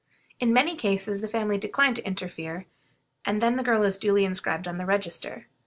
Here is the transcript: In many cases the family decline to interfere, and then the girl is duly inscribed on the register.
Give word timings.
In 0.39 0.51
many 0.51 0.75
cases 0.75 1.21
the 1.21 1.27
family 1.27 1.59
decline 1.59 1.93
to 1.93 2.07
interfere, 2.07 2.65
and 3.23 3.39
then 3.39 3.55
the 3.55 3.63
girl 3.63 3.83
is 3.83 3.99
duly 3.99 4.25
inscribed 4.25 4.67
on 4.67 4.79
the 4.79 4.85
register. 4.87 5.45